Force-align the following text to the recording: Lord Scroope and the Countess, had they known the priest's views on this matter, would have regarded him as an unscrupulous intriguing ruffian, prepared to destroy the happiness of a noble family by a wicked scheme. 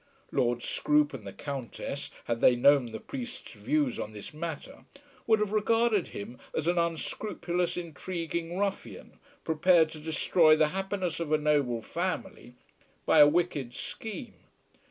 Lord 0.31 0.63
Scroope 0.63 1.13
and 1.13 1.27
the 1.27 1.31
Countess, 1.31 2.09
had 2.25 2.41
they 2.41 2.55
known 2.55 2.87
the 2.87 2.99
priest's 2.99 3.51
views 3.51 3.99
on 3.99 4.13
this 4.13 4.33
matter, 4.33 4.85
would 5.27 5.39
have 5.39 5.51
regarded 5.51 6.07
him 6.07 6.39
as 6.55 6.65
an 6.65 6.79
unscrupulous 6.79 7.77
intriguing 7.77 8.57
ruffian, 8.57 9.19
prepared 9.43 9.91
to 9.91 9.99
destroy 9.99 10.55
the 10.55 10.69
happiness 10.69 11.19
of 11.19 11.31
a 11.31 11.37
noble 11.37 11.83
family 11.83 12.55
by 13.05 13.19
a 13.19 13.27
wicked 13.27 13.75
scheme. 13.75 14.33